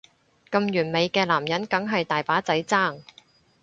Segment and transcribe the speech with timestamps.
[0.49, 3.01] 咁完美嘅男人梗係大把仔爭